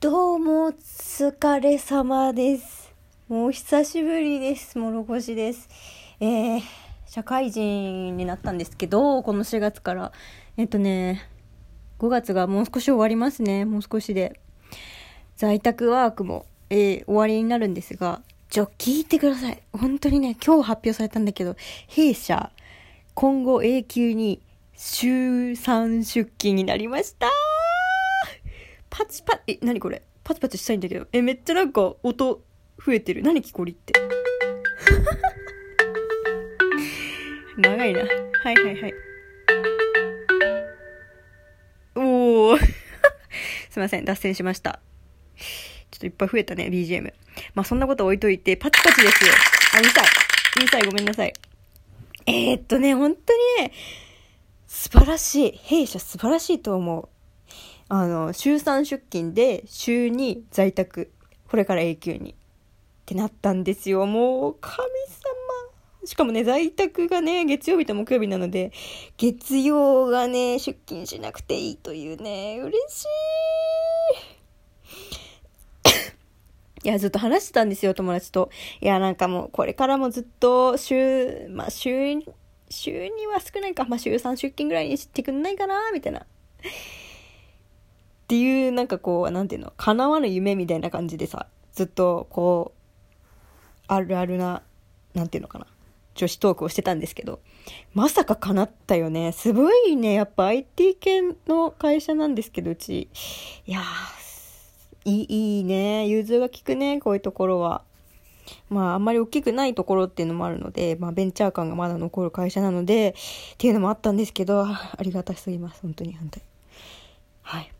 [0.00, 2.90] どうも、お疲れ様です。
[3.28, 4.78] もう久しぶりです。
[4.78, 5.68] もろこしです。
[6.20, 6.62] えー、
[7.04, 10.12] 社会人になったんですけど、この4月から。
[10.56, 11.28] えっとね、
[11.98, 13.66] 5月がもう少し終わりますね。
[13.66, 14.40] もう少しで。
[15.36, 19.62] 在宅ワークも、えー終わりになるんですが、ちょ、聞いてください。
[19.74, 21.56] 本当にね、今日発表されたんだけど、
[21.88, 22.52] 弊社、
[23.12, 24.40] 今後永久に
[24.76, 25.08] 週
[25.52, 27.28] 3出勤になりました
[28.90, 30.02] パチパチ、え、何これ？
[30.24, 31.06] パチパチしたいんだけど。
[31.12, 32.42] え、めっちゃなんか音
[32.84, 33.22] 増えてる。
[33.22, 33.92] 何木こりって？
[37.56, 38.00] 長いな。
[38.00, 38.08] はい
[38.54, 38.94] はいはい。
[41.96, 42.58] おー。
[43.70, 44.80] すいません、脱線しました。
[45.90, 47.12] ちょっといっぱい増えたね、BGM。
[47.54, 49.32] まあそんなこと置いといて、パチパチですよ。
[49.74, 50.04] あ、うるさい。
[50.56, 51.32] うるさい、ごめんなさい。
[52.26, 53.72] えー、っとね、本当にね、
[54.66, 55.52] 素晴らしい。
[55.64, 57.08] 弊社素晴らしいと思う。
[57.92, 61.10] あの、週3出勤で、週2在宅。
[61.48, 62.30] これから永久に。
[62.30, 62.34] っ
[63.04, 64.06] てなったんですよ。
[64.06, 66.06] もう、神様。
[66.06, 68.70] しかもね、在宅がね、月曜日と木曜日なので、
[69.16, 73.06] 月曜がね、出勤しなくていいというね、嬉し
[76.84, 76.86] い。
[76.86, 78.50] いや、ずっと話してたんですよ、友達と。
[78.80, 82.20] いや、なんかもう、これからもずっと、週、まあ、週、
[82.68, 86.24] 週には少ないか、まあ、週3出勤ぐらいにしてくんないかな、みたいな。
[88.30, 93.12] っていう、なんかこう、なんていうの、叶わぬ夢みたいな感じでさ、ずっと、こう、
[93.88, 94.62] あるあるな、
[95.14, 95.66] なんていうのかな、
[96.14, 97.40] 女子トークをしてたんですけど、
[97.92, 99.32] まさか叶ったよね。
[99.32, 103.08] すごいね、やっぱ IT 系の会社なんですけど、うち。
[103.66, 106.06] いやー、いい、いいね。
[106.06, 107.82] 融通が利くね、こういうところは。
[108.68, 113.16] まあ、あんまり大きくないところっていうのもあるので、まあ、ベンチャー感がまだ残る会社なので、
[113.54, 115.80] っていうのもあったんですけど、ありがたすぎます。
[115.82, 116.44] 本当に、本当に。
[117.42, 117.72] はい。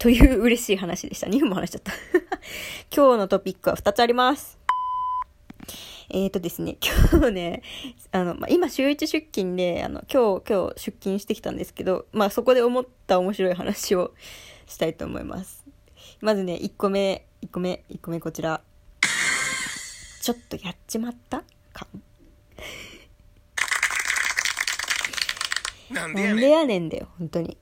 [0.00, 1.26] という嬉しい話でした。
[1.26, 1.92] 2分も話しちゃった。
[2.90, 4.58] 今日のトピックは2つあります。
[6.08, 6.78] えーとですね、
[7.12, 7.62] 今日ね、
[8.10, 14.12] あの、まあ、今週1出勤で、あの、今日、今日出勤してきたんですけど、まあ、そこで思った面白い話を
[14.66, 15.64] したいと思います。
[16.20, 18.62] まずね、1個目、1個目、1個目こちら。
[20.22, 21.44] ちょっとやっちまった？
[21.72, 21.86] か。
[25.90, 26.48] なんで。
[26.50, 27.56] やねんだよ、本当に。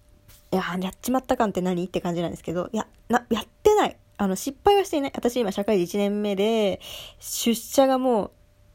[0.51, 1.85] いや、やっちまった感って何？
[1.85, 3.97] って感じなんですけど、いや、な、やってない。
[4.17, 5.13] あの、失敗はしていない。
[5.15, 6.81] 私今社会人1年目で、
[7.21, 8.31] 出社がもう、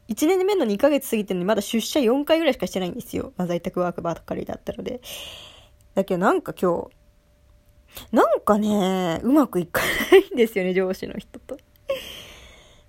[0.08, 3.32] 1年目の2ヶ月過ぎてるのにまだ出社4回ぐらいしかしてないんですよ。
[3.36, 5.00] まあ、在宅ワークばっかりだったので。
[5.94, 9.80] だけどなんか今日、なんかね、うまくいか
[10.10, 11.56] ないんですよね、上司の人と。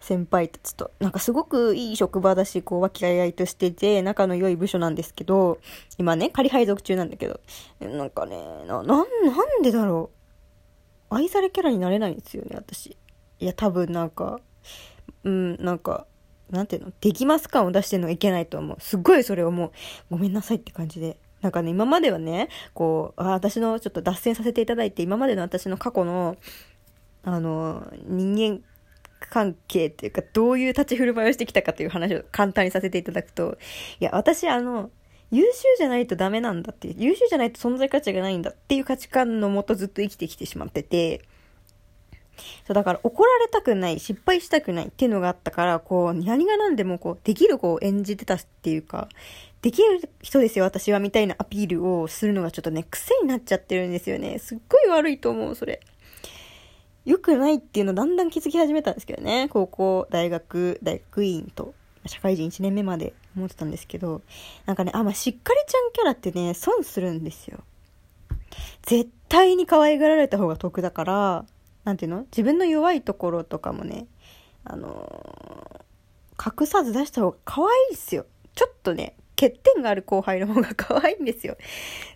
[0.06, 0.92] 先輩たちと。
[1.00, 5.58] なんかすごくいい職場だし、こう、和気あいあいとしてて、仲の良い部署なんですけど、
[5.98, 7.40] 今ね、仮配属中なんだけど、
[7.80, 10.12] なんかね、な、なん、なんでだろ
[11.10, 11.16] う。
[11.16, 12.98] 愛されキャラになれないんですよね、私。
[13.40, 14.40] いや、多分なんか、
[15.24, 16.06] うん、なんか、
[16.52, 18.78] なんていうの、できます感を出してるのがいけないと思う。
[18.80, 19.72] すっごいそれをもう、
[20.12, 21.18] ごめんなさいって感じで。
[21.42, 26.38] なんかね、今まではね、こう、あ私のちょっと脱線させていただいて、今までの私の過去の、
[27.24, 28.64] あの、人間
[29.30, 33.58] 関係っていうか、どういう立ち振る舞いをしてきたかという話を簡単にさせていただくと、
[34.00, 34.90] いや、私あの、
[35.32, 41.22] 優秀じゃないとダメなんだって、優秀じゃないと存在価値がないんだっていう価値観のもとずっと生きてきてしまってて、
[42.68, 49.10] そう、だから怒られたくない、失敗したくないっていうのがあったから、こう、何が何でもこう、できる子を演じてたっていうか、
[49.62, 54.38] できる人ですよ、私は、みたいなアピールをするのがちょっとね、癖になっちゃってるんですよね。
[54.40, 55.80] すっごい悪いと思う、それ。
[57.06, 59.48] 良くないっていうのだんだん気づき始めたんですけどね。
[59.50, 61.74] 高校、大学、大学院と、
[62.06, 64.22] 社会人1年目まで思ってたんですけど、
[64.66, 67.60] なんかね、あ、まあ、しっかりちゃんキャラってね、損するんですよ。
[68.84, 71.46] 絶対に可愛がられた方が得だから、
[71.84, 72.22] なんていうの？
[72.32, 74.08] 自分の弱いところとかもね、
[74.64, 75.86] あのー
[76.38, 78.26] 隠さず出した方が可愛いっすよ。
[78.56, 81.58] ちょっとね、欠点がある後輩の方が可愛いんですよ。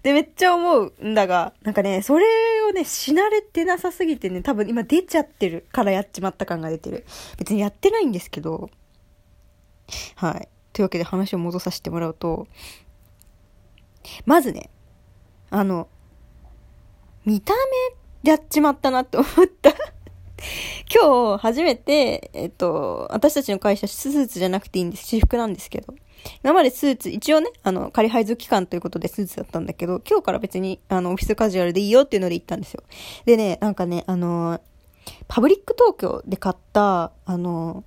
[0.04, 2.26] で、めっちゃ思うんだが、なんかね、それ
[2.70, 7.06] をね、しなれてなさすぎてね、多分今出ちゃってるからやっちまった感が出てる。
[7.38, 8.70] 別にやってないんですけど、
[10.16, 10.48] はい。
[10.72, 12.48] というわけで話を戻させてもらうと、
[14.26, 14.70] まずね、
[15.50, 15.88] あの、
[17.26, 17.54] 見た
[18.24, 19.28] 目やっちまったなって思っ
[19.62, 19.72] た。
[20.94, 25.06] 今日初めて、えっと、私たちの会社スーツじゃなくていいんです。
[25.06, 25.94] 私服なんですけど。
[26.44, 32.84] 今までスーツ、一応ね、あの、仮配属期間ということでスーツだったんだけど、今日から別に、あの、オフィスカジュアルでいいよっていうので行ったんですよ。
[33.26, 34.62] でね、なんかね、あの、
[35.28, 37.84] パブリック東京で買った、あの、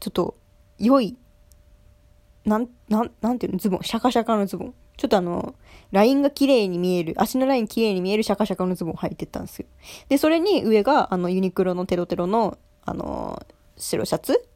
[0.00, 0.36] ちょっと、
[0.78, 1.16] 良い、
[2.44, 4.74] なん、なん、なんていうの、ズボン、シャカシャカのズボン。
[4.96, 5.54] ちょっとあの、
[5.90, 9.66] ラインが綺麗に見える、足のライン綺麗に見えるシャカシャカのズボンを履いてったんですよ。
[10.08, 13.44] で、それに上が、あの、ユニクロのテロテロの、あの、
[13.76, 14.46] 白シャツ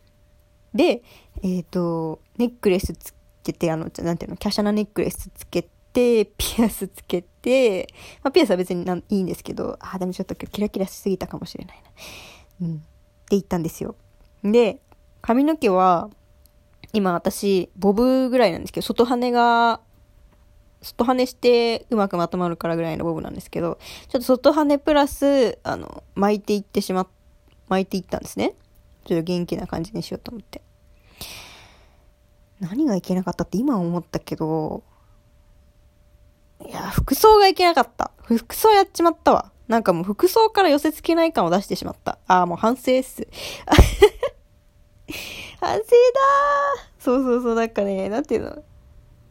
[0.74, 1.02] で、
[1.42, 5.62] えっ、ー、と、ネックレスつけて、あの、なんていうの、華奢なネックレスつけ
[5.92, 7.88] て、ピアスつけて、
[8.22, 11.82] まあ、ピアスは別になんいいんですけど、あ、でもちょっとキラキラしすぎたかもしれない
[12.60, 12.66] な。
[12.66, 12.76] うん。
[12.76, 12.84] って
[13.30, 13.94] 言ったんですよ。
[14.44, 14.80] で、
[15.20, 16.10] 髪の毛は、
[16.92, 19.80] 今私、ボブぐらいなんですけど、外羽が、
[20.80, 23.78] 外羽してうまくまとまるからぐらいのボブなんですけど、
[24.08, 27.06] ちょっと外羽プラス、あの、巻いていってしま、
[27.68, 28.54] 巻いていったんですね。
[29.08, 30.60] ちょっと元気な感じにしようと思って。
[32.60, 34.82] 何がいけなかったって今思ったけど、
[36.66, 38.10] いや、服装がいけなかった。
[38.22, 39.50] 服装やっちまったわ。
[39.66, 42.18] なんかもう服装から寄せ付けない感を出してしまった。
[42.26, 43.26] ああ、もう反省っす。
[45.58, 45.84] 反省だー
[46.98, 48.62] そうそうそう、なんかね、なんていうの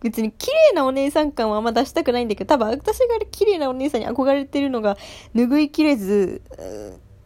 [0.01, 4.97] 別に綺麗なお姉さん感はあんま出したくないんだけど、多分私が綺麗なお姉さんに憧れてるのが
[5.35, 6.41] 拭いきれず、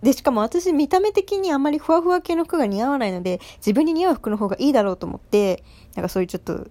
[0.01, 5.63] で、しかも私見た目的にあんまりふわふわ系の服が似合わないので、自分に似合う服の方がいいだろうと思って、
[5.95, 6.67] なんかそういうちょっと、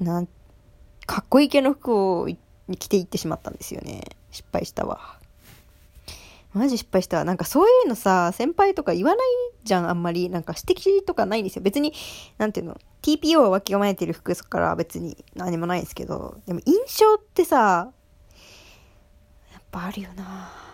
[0.00, 0.28] なん、
[1.06, 2.28] かっこいい系の服を
[2.78, 4.02] 着ていってしまったんですよね。
[4.30, 5.18] 失敗したわ。
[6.54, 7.24] マジ失敗したわ。
[7.24, 9.26] なんかそういうのさ、先輩とか言わない
[9.64, 10.30] じゃん、あんまり。
[10.30, 11.62] なんか指摘とかないんですよ。
[11.62, 11.92] 別に、
[12.38, 17.92] なんていうの、TPO をわき構えてる服から別に何もないですけど、でも印象ってさ、
[19.52, 20.73] やっぱあるよな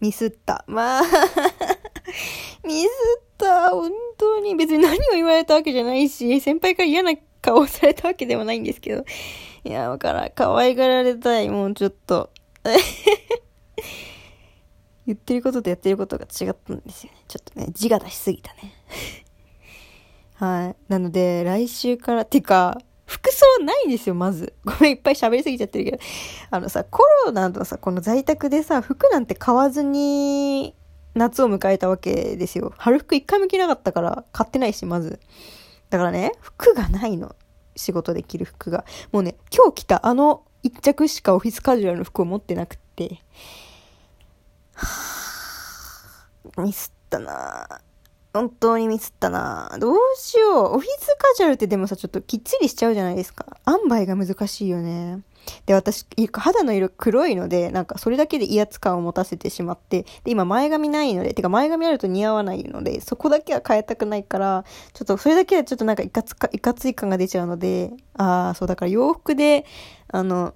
[0.00, 0.64] ミスった。
[0.66, 1.02] まあ
[2.64, 2.88] ミスっ
[3.36, 3.70] た。
[3.70, 4.54] 本当に。
[4.56, 9.04] 別に何を言われたわけじゃないし、先輩から嫌な顔をされたわけでもないんですけど。
[9.64, 10.30] いや、わからん。
[10.34, 11.48] 可愛がられたい。
[11.48, 12.30] もうちょっと。
[15.06, 17.18] 言ってることとやってることが違ったんですよね。
[17.26, 18.74] ちょっとね、字が出しすぎたね。
[20.34, 20.76] はい。
[20.88, 24.52] なので、来週から、てか、服装ないですよ、まず。
[24.64, 25.98] ごめん、いっぱい喋りすぎちゃってるけど。
[26.50, 30.74] あのさ、コロナのさ、この在宅でさ、服なんて買わずに、
[31.14, 32.74] 夏を迎えたわけですよ。
[32.76, 35.20] 春服一回も着なかったから、買ってないし、まず。
[35.88, 37.34] だからね、服がないの。
[37.76, 38.84] 仕事できる服が。
[39.10, 43.22] もうね、今日着たあの一着しかオフィスカジュアルの服を持ってなくって。
[46.58, 47.87] ミスったなぁ
[48.38, 50.76] 本当にミスったなどうしよう。
[50.76, 53.56] オフィスカジュアルってでもさ、ちょっときっちりしちゃうじゃないですか。
[53.66, 55.22] 塩梅が難しいよね。
[55.66, 69.64] で、私、肌の色黒いので、なんかそれだけで威圧感を持たせてしまって、で、今前髪ないので、てか前髪あると似合わないので、そこだけは変えたくないから、ちょっとそれだけはちょっとなんかいかつか、いかつい感が出ちゃうので、ああ、そうだから洋服で、
[70.12, 70.54] あの、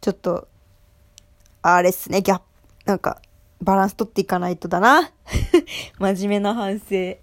[0.00, 0.48] ちょっと、
[1.62, 2.44] あれっすね、ギャップ
[2.86, 3.22] なんか、
[3.60, 5.10] バランス取っていかないとだな。
[5.98, 6.84] 真面目な反省。
[6.86, 7.18] 真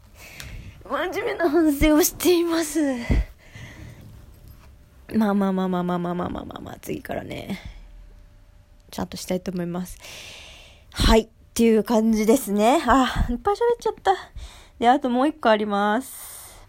[1.24, 2.80] 面目な反省をしています。
[5.14, 7.60] まあまあまあまあまあまあまあまあまあ、次からね、
[8.92, 9.98] ちゃんとしたいと思います。
[10.92, 11.22] はい。
[11.22, 12.84] っていう感じですね。
[12.86, 14.14] あ、いっぱい喋っちゃった。
[14.78, 16.68] で、あともう一個あります。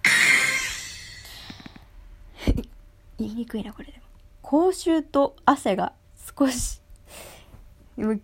[3.19, 4.05] 言いにくいな、これでも。
[4.43, 5.93] 口臭と汗が
[6.39, 6.81] 少し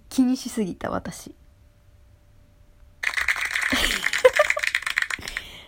[0.08, 1.34] 気にしすぎた私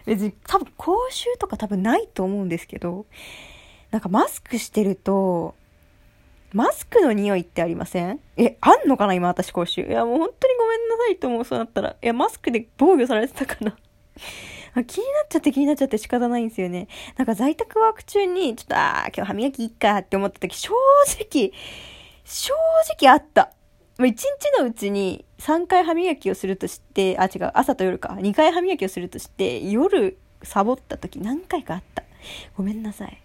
[0.07, 3.07] 別に多分口臭とか多分ないと思うんですけど
[3.91, 5.55] なんかマスクしてると
[6.53, 8.21] マスクの匂いってありません？
[8.37, 9.83] え、あんのかな今私口臭？
[9.83, 11.91] いやもう本当にごめんなさいと思う、そうなったら。
[11.91, 13.77] いや、マスクで防御されてたかな
[14.85, 16.89] 気になっちゃって気になっちゃって仕方ないんですよね。
[17.17, 20.73] なんか在宅ワーク中に、ちょっと、ああ、今日歯磨きいっかって思った時、正
[21.21, 21.53] 直、
[22.25, 22.55] 正
[23.03, 23.53] 直あった。
[23.99, 24.23] 1日
[24.59, 28.11] のうちに3回歯磨きをするとして、あ、違う、朝と夜か。
[28.21, 32.03] 2回歯磨きをするとして、夜サボった時何回かあった。
[32.57, 33.23] ごめんなさい。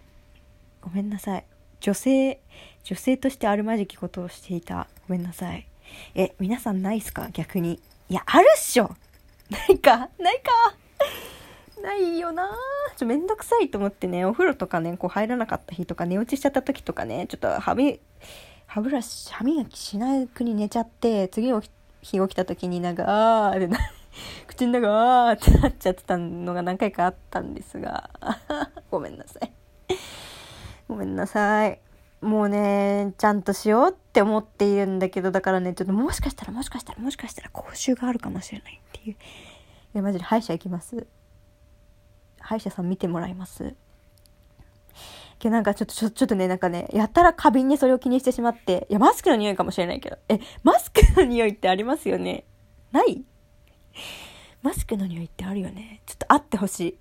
[0.81, 1.45] ごめんなさい。
[1.81, 2.39] 女性、
[2.83, 4.87] 女性としてあるまじきことをしていた。
[5.07, 5.67] ごめんなさい。
[6.15, 7.27] え、皆さんないっすか？
[7.33, 7.79] 逆に。
[8.07, 8.95] いや、あるっしょ
[9.49, 10.09] ないか？
[10.19, 10.75] ないか？
[11.81, 12.49] ないよな
[12.95, 17.97] ちょ、めんどくさいと思ってね、お風呂とかね、こう入らなかった日とか寝落ちしちゃった時とかね、ちょっと歯磨
[18.73, 23.03] 歯ブラシ、歯磨きしないくに寝ちゃって、次の日起きた時になんか、
[23.49, 23.77] あーってな、
[24.47, 28.09] 口の中、あーってなっちゃってたのが何回かあったんですが、
[28.89, 29.51] ごめんなさい。
[30.87, 31.81] ごめんなさい。
[32.21, 39.15] もうね、ちゃんとしようって思っているんだけど、だからね、ちょっともしかしたらもしかしたらもしかしたら口臭があるかもしれないっていう。
[39.15, 39.17] い
[39.95, 41.07] や、マジで歯医者行きます？
[42.39, 43.75] 歯医者さん見てもらいます？
[45.41, 52.45] けどなんかちょっと、ちょ、ちょっとね、なんかね、やったら過敏にそれを気にしてしまって、いや、マスクの匂いかもしれないけど、え、マスクの匂いってありますよね？
[52.91, 53.23] ない？
[54.61, 56.01] マスクの匂いってあるよね？
[56.05, 56.99] ちょっとあってほし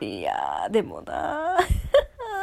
[0.00, 0.06] い。
[0.06, 1.58] いやー、でもな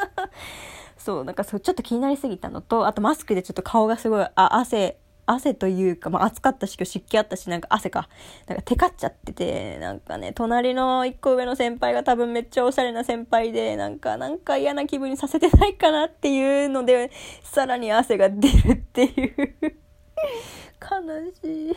[0.98, 8.10] そう、なんかそう、ちょっと気になりすぎたのと、あとマスクでちょっと顔がすごい、あ、汗、汗というか、まあ暑かったし、湿気あったし、なんか汗か。
[8.48, 17.12] なんかテカっちゃってて、なんかね、隣の一個上の先輩が多分めっちゃおしゃれな先輩で、なんか、なんか嫌な気分にさせてないかなっていうので、
[17.44, 19.34] さらに汗が出るっていう。
[20.80, 21.00] 悲
[21.42, 21.72] しい。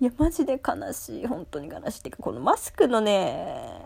[0.00, 1.26] いや、マジで悲しい。
[1.26, 2.02] 本当に悲しいっ。
[2.02, 3.80] ていうか、このマスクのね、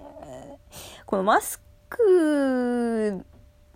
[1.06, 3.24] このマスク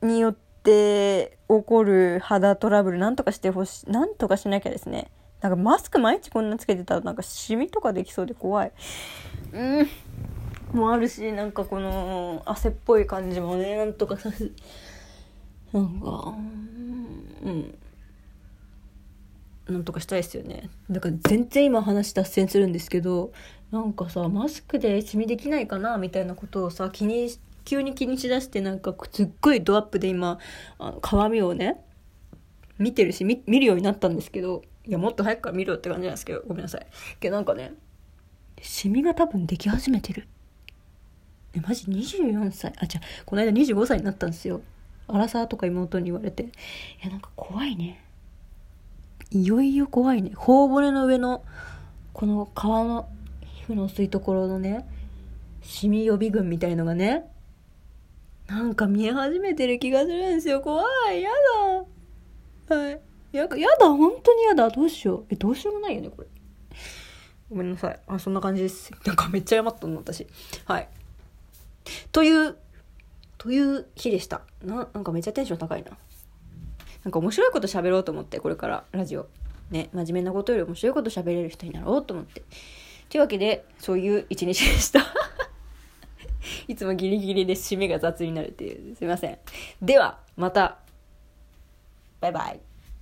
[0.02, 5.10] によって、って起こる肌トラブルなんとかしてほしいなんとかしなきゃですね。
[5.40, 8.72] なんかマスク毎日こんなつけてたらなんかシミとかできそうで怖い。
[9.52, 9.88] うん。
[10.72, 14.50] もあるしなんかこの汗っぽい感じもねなんとかさせ
[15.72, 16.34] なんか
[17.42, 17.78] うん。
[19.66, 20.68] なんとかしたいですよね。
[20.90, 23.32] だから全然今話脱線するんですけど
[23.70, 30.40] なんかさマスクでシミできないかなみたいなことをさ気にして急に気にしだしてなんかすっごいドアップで今
[30.80, 31.80] あの鏡をね
[32.78, 36.86] 見てるし見るようになったんですけどいやもっと早くから見ろって感じなんですけどごめんなさい。
[37.20, 37.74] けどなんかね
[38.60, 40.26] シミが多分でき始めてる。
[41.54, 42.72] えマジ？24歳？
[42.76, 44.62] あじゃこの間25歳になったんですよ。
[45.06, 46.42] アラサーとか妹に言われて。
[46.42, 46.48] い
[47.04, 48.04] やなんか怖いね。
[49.30, 50.32] いよいよ怖いね。
[50.34, 51.44] 頬骨の上の
[52.14, 53.08] この皮の
[53.44, 54.88] 皮膚の薄いところのね
[55.62, 57.30] シミ予備軍みたいのがね
[58.50, 60.60] なんか見え始めてる気がするんですよ。
[60.60, 61.22] 怖い。
[61.22, 61.30] や
[62.68, 62.74] だ。
[62.76, 63.00] はい。
[63.30, 63.86] や、やだ。
[63.86, 64.68] 本当にやだ。
[64.70, 65.26] どうしよう。
[65.30, 66.28] え、どうしようもないよね、これ。
[67.48, 68.00] ごめんなさい。
[68.08, 68.90] あ、そんな感じです。
[69.06, 70.26] なんかめっちゃ謝ったの、私。
[70.64, 70.88] はい。
[72.10, 72.56] という、
[73.38, 74.42] という日でした。
[74.64, 75.92] な、なんかめっちゃテンション高いな。
[77.04, 79.28] なんか面白いこと喋ろうと思って、これからラジオ。
[79.70, 82.42] ね、真面目なことより面白いこと喋れる人になろうと思って。
[83.10, 85.06] というわけで、そういう一日でした。
[86.70, 88.94] いつもギリギリで締めが雑になるっていう。
[88.94, 89.38] すいません。
[89.82, 90.78] では、また。
[92.20, 92.60] バイバイ。